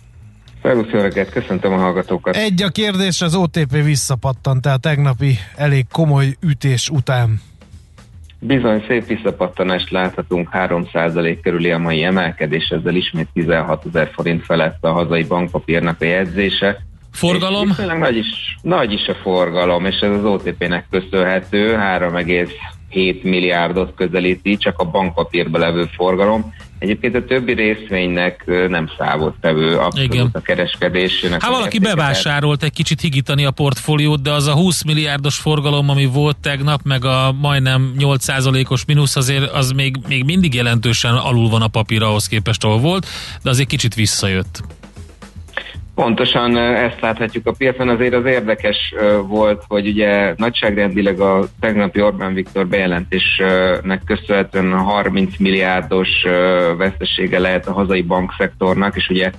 [0.62, 2.36] Szervusz, köszöntöm a hallgatókat.
[2.36, 7.40] Egy a kérdés, az OTP visszapattant, tehát tegnapi elég komoly ütés után.
[8.38, 14.84] Bizony szép visszapattanást láthatunk, 3% körüli a mai emelkedés, ezzel ismét 16 ezer forint felett
[14.84, 16.84] a hazai bankpapírnak a jegyzése.
[17.12, 17.68] Forgalom?
[17.68, 24.56] És nagy is, nagy is a forgalom, és ez az OTP-nek köszönhető, 3,7 milliárdot közelíti,
[24.56, 26.52] csak a bankpapírba levő forgalom.
[26.82, 28.90] Egyébként a többi részvénynek nem
[29.40, 30.30] tevő abszolút Igen.
[30.32, 31.42] a kereskedésének.
[31.42, 36.04] Hát valaki bevásárolt egy kicsit higítani a portfóliót, de az a 20 milliárdos forgalom, ami
[36.04, 41.62] volt tegnap, meg a majdnem 8%-os mínusz, azért az még, még mindig jelentősen alul van
[41.62, 43.06] a papír ahhoz képest, ahol volt,
[43.42, 44.62] de azért kicsit visszajött.
[45.94, 48.94] Pontosan ezt láthatjuk a piacon, azért az érdekes
[49.26, 56.08] volt, hogy ugye nagyságrendileg a tegnapi Orbán Viktor bejelentésnek köszönhetően 30 milliárdos
[56.76, 59.30] vesztesége lehet a hazai bankszektornak, és ugye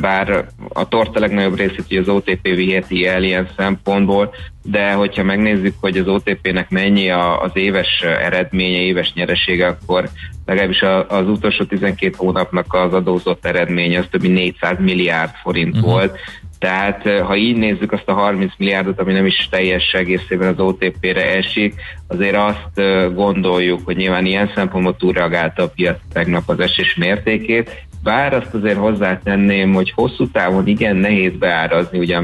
[0.00, 4.34] bár a torta legnagyobb részét ugye az OTP viheti el ilyen szempontból,
[4.66, 10.08] de hogyha megnézzük, hogy az OTP-nek mennyi az éves eredménye, éves nyeresége, akkor
[10.46, 15.90] legalábbis az utolsó 12 hónapnak az adózott eredménye az több mint 400 milliárd forint uh-huh.
[15.90, 16.18] volt,
[16.58, 21.36] tehát ha így nézzük azt a 30 milliárdot, ami nem is teljes egészében az OTP-re
[21.36, 21.74] esik,
[22.06, 28.34] azért azt gondoljuk, hogy nyilván ilyen szempontból túlreagálta a piac tegnap az esés mértékét, bár
[28.34, 32.20] azt azért hozzátenném, hogy hosszú távon igen nehéz beárazni ugye a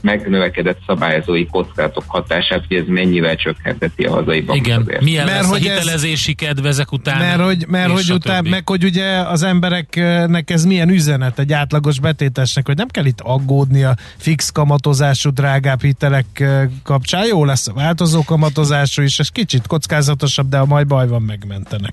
[0.00, 4.66] megnövekedett szabályozói kockázatok hatását, hogy ez mennyivel csökkenteti a hazai bankot.
[4.66, 5.00] Igen, azért.
[5.00, 7.18] milyen mert lesz hogy a hitelezési ez, kedv ezek után?
[7.18, 12.00] Mert hogy, mert hogy után, meg hogy ugye az embereknek ez milyen üzenet egy átlagos
[12.00, 16.44] betétesnek, hogy nem kell itt aggódni a fix kamatozású drágább hitelek
[16.82, 17.26] kapcsán.
[17.26, 21.92] Jó lesz a változó kamatozású is, és kicsit kockázatosabb, de a majd baj van, megmentenek.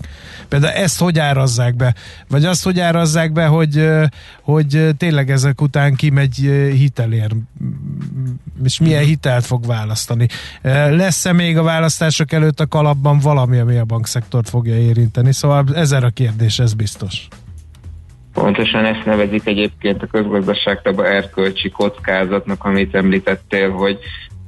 [0.49, 1.95] Például ezt hogy árazzák be?
[2.29, 3.89] Vagy azt, hogy árazzák árazzák be, hogy,
[4.41, 6.36] hogy tényleg ezek után kimegy
[6.74, 7.32] hitelér,
[8.63, 10.28] és milyen hitelt fog választani.
[10.89, 15.34] Lesz-e még a választások előtt a kalapban valami, ami a bankszektort fogja érinteni?
[15.34, 17.28] Szóval ezer a kérdés, ez biztos.
[18.33, 23.99] Pontosan ezt nevezik egyébként a közgazdaságtaba erkölcsi kockázatnak, amit említettél, hogy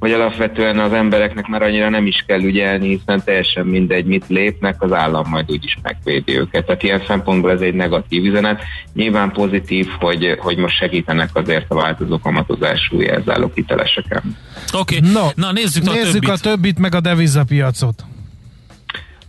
[0.03, 4.81] hogy alapvetően az embereknek már annyira nem is kell ügyelni, hiszen teljesen mindegy, mit lépnek,
[4.81, 6.65] az állam majd úgyis megvédi őket.
[6.65, 8.61] Tehát ilyen szempontból ez egy negatív üzenet.
[8.93, 14.37] Nyilván pozitív, hogy, hogy most segítenek azért a változó kamatozású jelzálók hiteleseken.
[14.73, 15.11] Oké, okay.
[15.11, 16.29] no, na nézzük, nézzük a, többit.
[16.29, 18.03] a többit, meg a devizapiacot.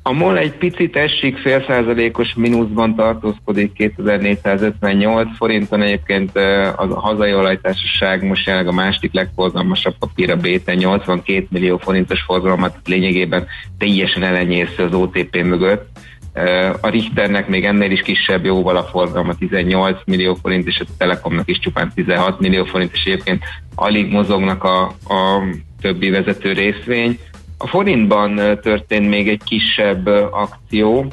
[0.07, 5.83] A MOL egy picit esik, fél százalékos mínuszban tartózkodik 2458 forinton.
[5.83, 6.37] Egyébként
[6.77, 12.77] a hazai olajtársaság most jelenleg a másik legforgalmasabb papír a BT 82 millió forintos forgalmat
[12.85, 13.47] lényegében
[13.79, 15.89] teljesen elenyésző az OTP mögött.
[16.81, 21.49] A Richternek még ennél is kisebb jóval a forgalma 18 millió forint, és a Telekomnak
[21.49, 25.43] is csupán 16 millió forint, és egyébként alig mozognak a, a
[25.81, 27.19] többi vezető részvény.
[27.65, 31.07] A forintban történt még egy kisebb akció,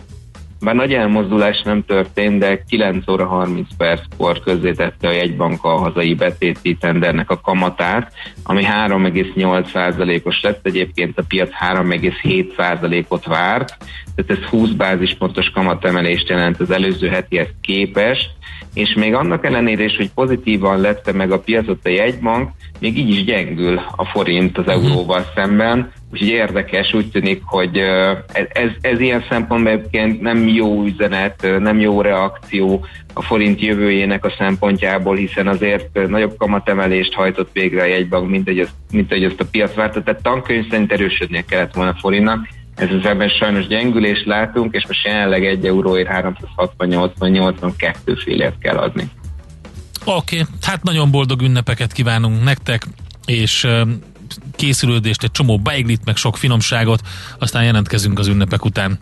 [0.62, 6.14] bár nagy elmozdulás nem történt, de 9 óra 30 perckor közzétette a jegybank a hazai
[6.14, 13.78] betéti tendernek a kamatát, ami 3,8%-os lett, egyébként a piac 3,7%-ot várt,
[14.28, 18.30] tehát ez 20 bázispontos kamatemelést jelent az előző hetihez képest,
[18.74, 23.10] és még annak ellenére is, hogy pozitívan lette meg a piacot a jegybank, még így
[23.10, 24.74] is gyengül a forint az mhm.
[24.74, 27.78] euróval szemben, úgyhogy érdekes, úgy tűnik, hogy
[28.34, 34.34] ez, ez ilyen szempontból egyébként nem jó üzenet, nem jó reakció a forint jövőjének a
[34.38, 39.40] szempontjából, hiszen azért nagyobb kamatemelést hajtott végre a jegybank, mint hogy ezt, mint hogy ezt
[39.40, 43.68] a piac várta, tehát tankönyv szerint erősödnie kellett volna a forintnak, ez az ebben sajnos
[43.68, 49.10] gyengülést látunk, és most jelenleg 1 euróért 368-82 félért kell adni.
[50.06, 50.54] Oké, okay.
[50.62, 52.86] hát nagyon boldog ünnepeket kívánunk nektek,
[53.26, 53.68] és
[54.56, 57.02] készülődést, egy csomó beiglit, meg sok finomságot,
[57.40, 59.00] aztán jelentkezünk az ünnepek után.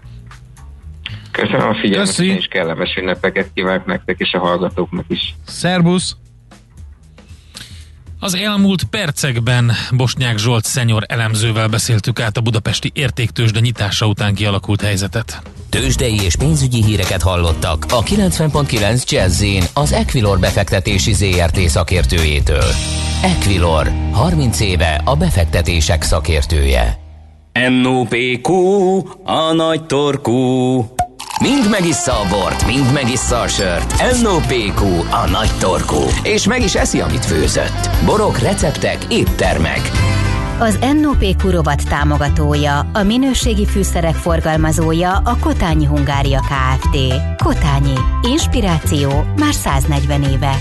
[1.32, 5.36] Köszönöm a figyelmet, és kellemes ünnepeket kívánok nektek és a hallgatóknak is.
[5.46, 6.16] Szerbusz!
[8.22, 14.82] Az elmúlt percekben Bosnyák Zsolt szenyor elemzővel beszéltük át a budapesti értéktősde nyitása után kialakult
[14.82, 15.42] helyzetet.
[15.70, 22.72] Tőzsdei és pénzügyi híreket hallottak a 90.9 jazz az Equilor befektetési ZRT szakértőjétől.
[23.24, 27.00] Equilor, 30 éve a befektetések szakértője.
[27.82, 28.54] NOPQ,
[29.24, 30.86] a nagy torkú.
[31.42, 34.22] Mind megissza a bort, mind megissza a sört.
[34.22, 36.02] NOPQ, a nagy torkú.
[36.24, 37.90] És meg is eszi, amit főzött.
[38.06, 39.92] Borok, receptek, éttermek.
[40.60, 46.98] Az NOPQ rovat támogatója, a minőségi fűszerek forgalmazója a Kotányi Hungária Kft.
[47.44, 47.96] Kotányi.
[48.22, 50.56] Inspiráció már 140 éve.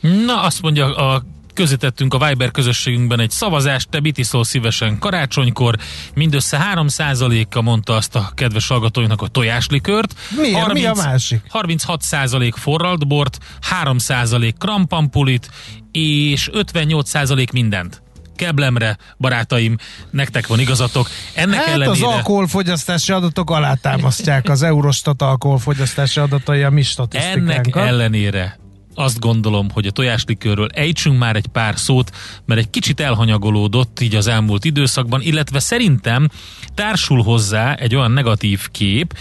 [0.00, 1.22] Na, azt mondja a
[1.56, 5.76] közítettünk a Viber közösségünkben egy szavazást, te mit iszol szívesen karácsonykor,
[6.14, 10.14] mindössze 3%-a mondta azt a kedves hallgatóinak a tojáslikört.
[10.36, 10.56] Miért?
[10.56, 11.40] 30, Mi a másik?
[11.52, 13.38] 36% forralt bort,
[13.84, 15.50] 3% krampampulit,
[15.92, 18.02] és 58% mindent.
[18.36, 19.76] Keblemre, barátaim,
[20.10, 21.08] nektek van igazatok.
[21.34, 21.90] Ennek hát ellenére...
[21.90, 27.50] az alkoholfogyasztási adatok alátámasztják az Eurostat alkoholfogyasztási adatai a mi statisztikánkat.
[27.50, 28.58] Ennek ellenére
[28.96, 32.10] azt gondolom, hogy a tojáslikőről ejtsünk már egy pár szót,
[32.44, 36.28] mert egy kicsit elhanyagolódott így az elmúlt időszakban, illetve szerintem
[36.74, 39.14] társul hozzá egy olyan negatív kép,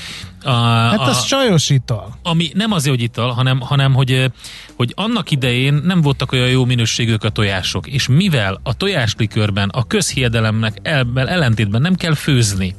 [0.43, 2.19] a, hát az a, csajos ital.
[2.23, 4.31] Ami nem azért, hogy ital, hanem, hanem hogy,
[4.75, 9.87] hogy annak idején nem voltak olyan jó minőségűek a tojások, és mivel a tojáslikőrben a
[9.87, 12.75] közhiedelemnek el, ellentétben nem kell főzni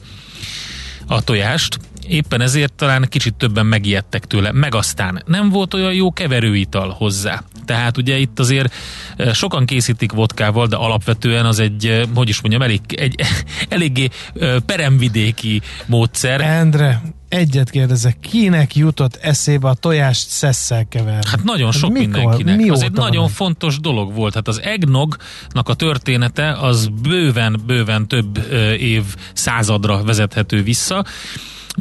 [1.07, 4.53] a tojást, éppen ezért talán kicsit többen megijedtek tőle.
[4.53, 7.43] Meg aztán nem volt olyan jó keverőital hozzá.
[7.65, 8.75] Tehát ugye itt azért
[9.17, 13.21] eh, sokan készítik vodkával, de alapvetően az egy, eh, hogy is mondjam, elég, egy
[13.69, 16.41] eléggé eh, peremvidéki módszer.
[16.41, 21.29] Endre, egyet kérdezek, kinek jutott eszébe a tojást szesszel keverni?
[21.31, 22.09] Hát nagyon sok Mikor?
[22.09, 22.57] mindenkinek.
[22.57, 23.31] Mi az egy nagyon van?
[23.31, 24.35] fontos dolog volt.
[24.35, 31.05] Hát az eggnognak a története az bőven, bőven több év századra vezethető vissza.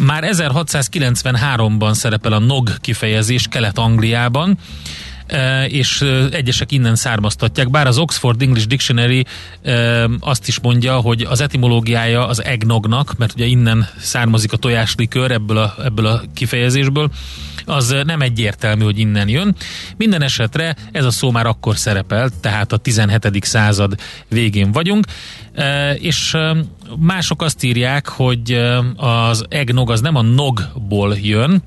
[0.03, 4.57] Már 1693-ban szerepel a nog kifejezés Kelet-Angliában,
[5.67, 9.25] és e, egyesek innen származtatják, bár az Oxford English Dictionary
[9.63, 15.31] e, azt is mondja, hogy az etimológiája az egnognak, mert ugye innen származik a tojáslikör
[15.31, 17.11] ebből a, ebből a kifejezésből,
[17.65, 19.55] az nem egyértelmű, hogy innen jön.
[19.97, 23.43] Minden esetre ez a szó már akkor szerepel, tehát a 17.
[23.43, 25.05] század végén vagyunk,
[25.95, 26.37] és
[26.99, 28.61] mások azt írják, hogy
[28.95, 31.63] az eggnog az nem a nogból jön,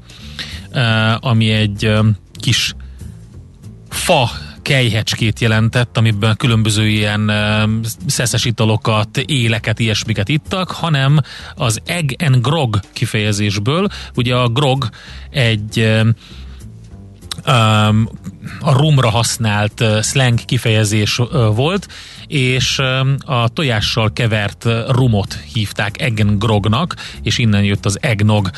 [1.20, 1.92] ami egy
[2.40, 2.74] kis
[3.90, 4.30] fa
[4.62, 7.32] kejhecskét jelentett, amiben különböző ilyen
[8.06, 11.20] szeszes italokat, éleket, ilyesmiket ittak, hanem
[11.54, 14.88] az egg and grog kifejezésből, ugye a grog
[15.30, 16.02] egy
[18.60, 21.20] a rumra használt slang kifejezés
[21.54, 21.88] volt,
[22.26, 22.78] és
[23.24, 28.50] a tojással kevert rumot hívták eggengrognak, és innen jött az eggnog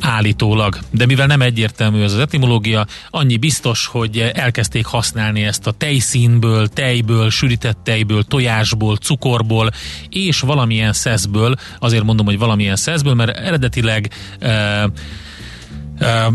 [0.00, 0.78] állítólag.
[0.90, 6.68] De mivel nem egyértelmű ez az etimológia, annyi biztos, hogy elkezdték használni ezt a tejszínből,
[6.68, 9.70] tejből, sűrített tejből, tojásból, cukorból,
[10.08, 14.84] és valamilyen szeszből, azért mondom, hogy valamilyen szeszből, mert eredetileg uh,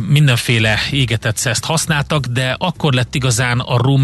[0.07, 4.03] mindenféle égetett szeszt használtak, de akkor lett igazán a rum,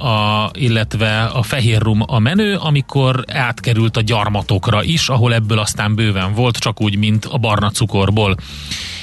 [0.00, 5.94] a, illetve a fehér rum a menő, amikor átkerült a gyarmatokra is, ahol ebből aztán
[5.94, 8.36] bőven volt, csak úgy, mint a barna cukorból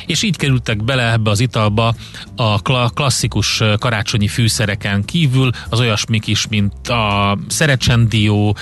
[0.05, 1.95] és így kerültek bele ebbe az italba
[2.35, 8.55] a klasszikus karácsonyi fűszereken kívül az olyasmik is, mint a szerecsendió,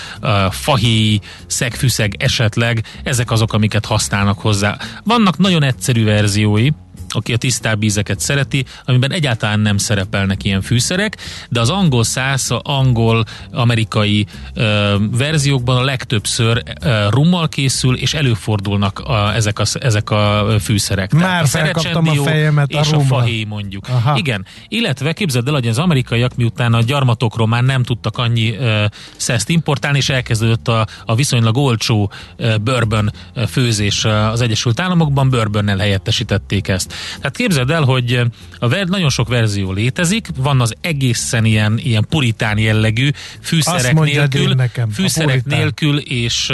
[0.49, 4.77] fahéj, szegfűszeg esetleg, ezek azok, amiket használnak hozzá.
[5.03, 6.69] Vannak nagyon egyszerű verziói,
[7.13, 11.17] aki a tisztább ízeket szereti, amiben egyáltalán nem szerepelnek ilyen fűszerek,
[11.49, 18.99] de az angol száz, angol, amerikai ö, verziókban a legtöbbször ö, rummal készül, és előfordulnak
[18.99, 21.13] a, ezek, a, ezek a fűszerek.
[21.13, 23.87] Már Tehát a felkaptam a fejemet és a, a fahé mondjuk.
[23.87, 24.17] Aha.
[24.17, 28.85] Igen, illetve képzeld el, hogy az amerikaiak miután a gyarmatokról már nem tudtak annyi ö,
[29.15, 33.11] szeszt importálni, és elkezdődött a, a viszonylag olcsó ö, bourbon
[33.47, 36.93] főzés az Egyesült Államokban, bourbonnel helyettesítették ezt.
[37.17, 38.21] Tehát képzeld el, hogy
[38.59, 43.09] a ver, nagyon sok verzió létezik, van az egészen ilyen, ilyen puritán jellegű
[43.41, 46.49] fűszerek nélkül, nekem, fűszerek nélkül és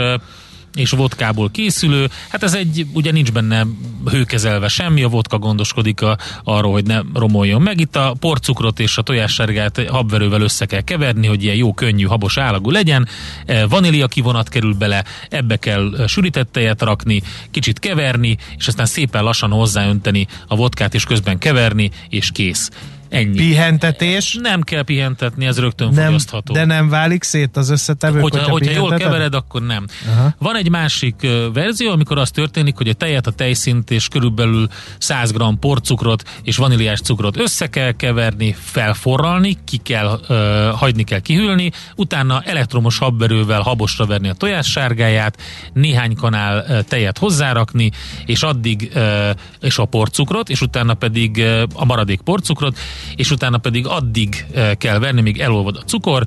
[0.75, 2.09] és vodkából készülő.
[2.29, 3.67] Hát ez egy, ugye nincs benne
[4.09, 7.79] hőkezelve semmi, a vodka gondoskodik a, arról, hogy ne romoljon meg.
[7.79, 12.37] Itt a porcukrot és a tojássárgát habverővel össze kell keverni, hogy ilyen jó, könnyű, habos
[12.37, 13.07] állagú legyen.
[13.45, 19.23] E, vanília kivonat kerül bele, ebbe kell sűrített tejet rakni, kicsit keverni, és aztán szépen
[19.23, 22.69] lassan hozzáönteni a vodkát, és közben keverni, és kész.
[23.09, 23.35] Ennyi.
[23.35, 24.37] Pihentetés?
[24.41, 26.53] Nem kell pihentetni, ez rögtön nem, fogyasztható.
[26.53, 29.85] De nem válik szét az összetevő, hogyha, hogyha, hogyha jól kevered, akkor nem.
[30.07, 30.33] Aha.
[30.37, 34.67] Van egy másik uh, verzió, amikor az történik, hogy a tejet, a tejszint és körülbelül
[34.97, 40.37] 100 g porcukrot és vaníliás cukrot össze kell keverni, felforralni, ki kell, uh,
[40.77, 45.37] hagyni kell kihűlni, utána elektromos habverővel habosra verni a tojás sárgáját,
[45.73, 47.91] néhány kanál uh, tejet hozzárakni,
[48.25, 49.29] és addig uh,
[49.61, 52.77] és a porcukrot, és utána pedig uh, a maradék porcukrot,
[53.15, 56.25] és utána pedig addig eh, kell verni, míg elolvad a cukor,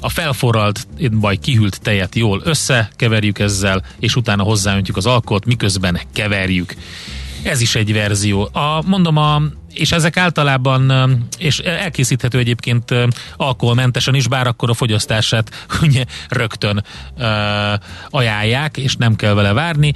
[0.00, 6.74] a felforralt vagy kihűlt tejet jól összekeverjük ezzel, és utána hozzáöntjük az alkot, miközben keverjük.
[7.42, 8.48] Ez is egy verzió.
[8.52, 9.42] A, mondom, a
[9.74, 10.92] és ezek általában,
[11.38, 12.94] és elkészíthető egyébként
[13.36, 16.84] alkoholmentesen is, bár akkor a fogyasztását ugye rögtön
[17.18, 17.24] uh,
[18.10, 19.92] ajánlják, és nem kell vele várni.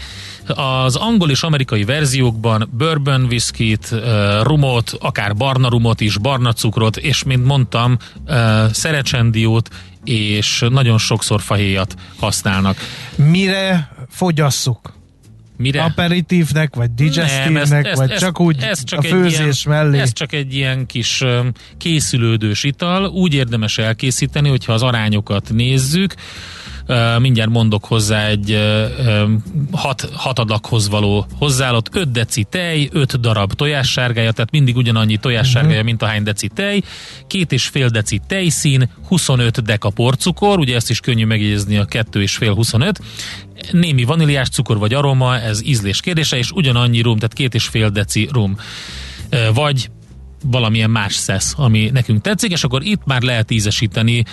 [0.46, 4.00] Az angol és amerikai verziókban bourbon whisky-t, uh,
[4.42, 9.68] rumot, akár barna rumot is, barna cukrot, és mint mondtam, uh, szerecsendiót,
[10.04, 12.76] és nagyon sokszor fahéjat használnak.
[13.16, 14.92] Mire fogyasszuk?
[15.56, 15.82] Mire?
[15.82, 19.98] Aperitívnek, vagy digestívnek, vagy csak úgy ez csak a főzés ilyen, mellé?
[20.00, 21.24] Ez csak egy ilyen kis
[21.78, 23.06] készülődős ital.
[23.06, 26.14] Úgy érdemes elkészíteni, hogyha az arányokat nézzük,
[27.18, 28.59] mindjárt mondok hozzá egy
[29.73, 35.75] hat, hat adaghoz való hozzáállott 5 deci tej, 5 darab tojássárgája, tehát mindig ugyanannyi tojássárgája,
[35.75, 35.87] uh-huh.
[35.87, 36.83] mint a hány deci tej,
[37.27, 42.23] két és fél deci tejszín, 25 deka porcukor, ugye ezt is könnyű megjegyezni a 2
[42.23, 43.01] és fél 25,
[43.70, 47.88] némi vaníliás cukor vagy aroma, ez ízlés kérdése, és ugyanannyi rum, tehát két és fél
[47.88, 48.57] deci rum.
[49.55, 49.90] Vagy
[50.44, 54.24] valamilyen más szesz, ami nekünk tetszik, és akkor itt már lehet ízesíteni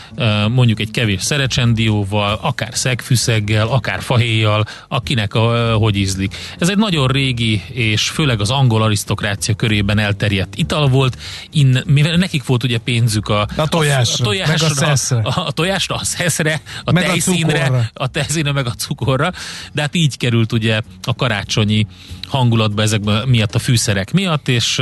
[0.49, 6.35] mondjuk egy kevés szerecsendióval, akár szegfűszeggel, akár fahéjjal, akinek a, hogy ízlik.
[6.59, 11.17] Ez egy nagyon régi, és főleg az angol arisztokrácia körében elterjedt ital volt,
[11.51, 15.21] in, mivel nekik volt ugye pénzük a, a tojásra, a, a tojásra, meg a, szeszre.
[15.21, 19.31] a, a tojásra, a szeszre, a meg tejszínre, a, a tejszínre, meg a cukorra,
[19.71, 21.87] de hát így került ugye a karácsonyi
[22.31, 24.81] hangulatba ezek miatt a fűszerek miatt, és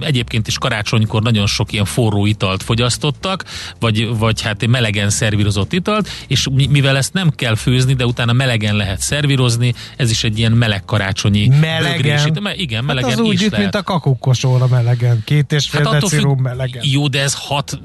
[0.00, 3.44] egyébként is karácsonykor nagyon sok ilyen forró italt fogyasztottak,
[3.78, 8.76] vagy, vagy hát melegen szervírozott italt, és mivel ezt nem kell főzni, de utána melegen
[8.76, 12.38] lehet szervírozni, ez is egy ilyen meleg karácsonyi melegen.
[12.42, 15.22] Me, igen, melegen hát az úgy is itt, mint a kakukkosóra melegen.
[15.24, 16.82] Két és fél hát függ, melegen.
[16.84, 17.80] Jó, de ez hat,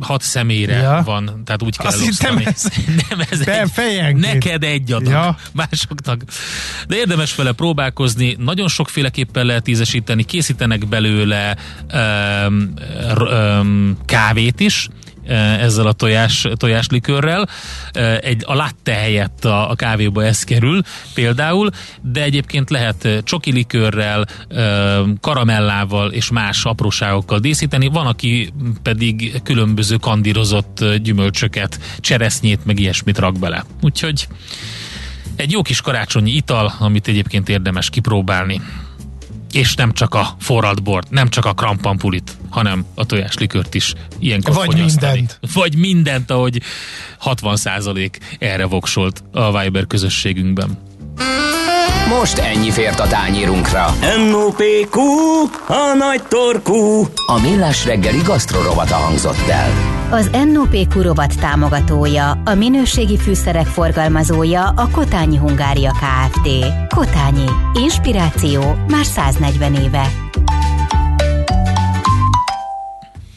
[0.00, 1.02] hat személyre ja.
[1.04, 2.04] van, tehát úgy kell Azt.
[2.46, 2.68] Ez,
[3.08, 4.32] nem, ez egy, fejenként.
[4.32, 5.36] Neked egy adag, ja.
[5.52, 6.22] másoknak.
[6.88, 11.56] De érdemes vele próbálkozni, nagyon sokféleképpen lehet ízesíteni, készítenek belőle
[11.92, 12.74] um,
[13.18, 14.88] um, kávét is,
[15.60, 17.48] ezzel a tojás, tojáslikőrrel.
[18.20, 20.82] Egy, a latte helyett a, a kávéba ez kerül
[21.14, 21.70] például,
[22.02, 24.26] de egyébként lehet csoki likőrrel,
[25.20, 27.86] karamellával és más apróságokkal díszíteni.
[27.86, 33.64] Van, aki pedig különböző kandírozott gyümölcsöket, cseresznyét, meg ilyesmit rak bele.
[33.82, 34.26] Úgyhogy
[35.36, 38.60] egy jó kis karácsonyi ital, amit egyébként érdemes kipróbálni.
[39.52, 44.54] És nem csak a forralt bort, nem csak a krampampulit, hanem a tojáslikört is ilyenkor
[44.54, 45.12] Vagy fogyasztani.
[45.12, 45.38] mindent.
[45.52, 46.62] Vagy mindent, ahogy
[47.24, 50.78] 60% erre voksolt a Viber közösségünkben.
[52.08, 53.94] Most ennyi fért a tányírunkra.
[54.30, 55.00] M.O.P.Q.
[55.68, 57.08] A nagy torkú.
[57.26, 59.95] A millás reggeli gasztrorovata hangzott el.
[60.10, 66.48] Az NOPQ rovat támogatója, a minőségi fűszerek forgalmazója a Kotányi Hungária Kft.
[66.94, 67.44] Kotányi.
[67.74, 70.10] Inspiráció már 140 éve.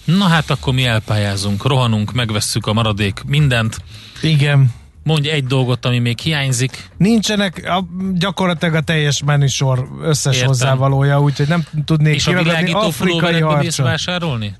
[0.06, 3.78] Na hát akkor mi elpályázunk, rohanunk, megvesszük a maradék mindent.
[4.22, 4.74] Igen.
[5.10, 6.90] Mondj egy dolgot, ami még hiányzik.
[6.98, 10.48] Nincsenek a, gyakorlatilag a teljes menüsor összes Értem.
[10.48, 12.52] hozzávalója, úgyhogy nem tudnék És a kiragadni.
[12.52, 14.56] világító Afrikai mész vásárolni?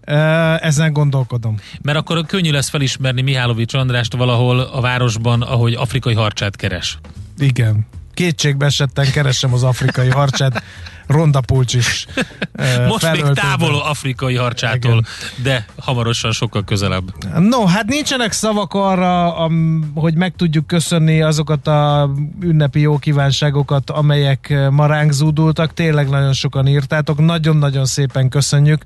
[0.60, 1.56] Ezen gondolkodom.
[1.82, 6.98] Mert akkor könnyű lesz felismerni Mihálovics Andrást valahol a városban, ahogy afrikai harcsát keres.
[7.38, 7.88] Igen.
[8.14, 10.64] Kétségbe esetten keresem az afrikai harcsát.
[11.10, 13.42] Ronda Pulcs is uh, Most még felöltődve.
[13.42, 15.06] távol afrikai harcsától, Igen.
[15.44, 17.26] de hamarosan sokkal közelebb.
[17.40, 22.10] No, hát nincsenek szavak arra, am, hogy meg tudjuk köszönni azokat a
[22.42, 25.74] ünnepi jó kívánságokat, amelyek ma ránk zúdultak.
[25.74, 27.20] Tényleg nagyon sokan írtátok.
[27.20, 28.84] Nagyon-nagyon szépen köszönjük.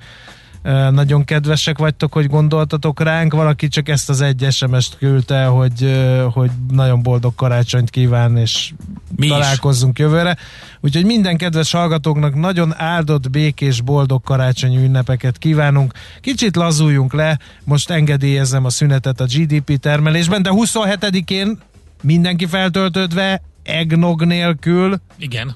[0.92, 3.34] Nagyon kedvesek vagytok, hogy gondoltatok ránk.
[3.34, 6.02] Valaki csak ezt az egy SMS-t küldte, hogy,
[6.34, 8.74] hogy nagyon boldog karácsonyt kíván, és
[9.16, 9.32] Mi is.
[9.32, 10.38] találkozzunk jövőre.
[10.82, 15.94] Úgyhogy minden kedves hallgatóknak nagyon áldott, békés, boldog karácsonyi ünnepeket kívánunk.
[16.22, 21.58] Kicsit lazuljunk le, most engedélyezem a szünetet a GDP termelésben, de 27-én
[22.02, 25.56] mindenki feltöltődve, eggnog nélkül, Igen.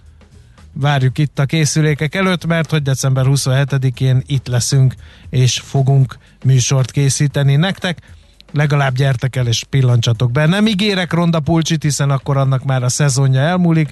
[0.80, 4.94] Várjuk itt a készülékek előtt, mert hogy december 27-én itt leszünk,
[5.30, 7.98] és fogunk műsort készíteni nektek.
[8.54, 10.46] Legalább gyertek el és pillancsatok be.
[10.46, 13.90] Nem ígérek ronda pulcsit, hiszen akkor annak már a szezonja elmúlik,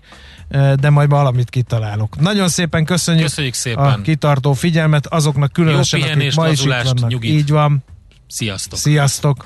[0.75, 2.19] de majd valamit kitalálok.
[2.19, 3.83] Nagyon szépen köszönjük, Köszönjük szépen.
[3.85, 7.09] a kitartó figyelmet azoknak különösen, Jó akik ma is itt vannak.
[7.09, 7.31] nyugit.
[7.31, 7.83] Így van.
[8.27, 8.79] Sziasztok!
[8.79, 9.45] Sziasztok!